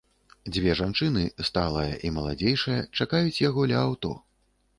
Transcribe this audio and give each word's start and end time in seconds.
Дзве 0.53 0.71
жанчыны, 0.79 1.23
сталая 1.49 1.91
і 2.09 2.11
маладзейшая, 2.17 2.79
чакаюць 3.01 3.43
яго 3.47 3.69
ля 3.75 3.79
аўто. 3.87 4.11